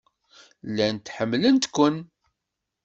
[0.69, 1.97] Llant ḥemmlent-kem.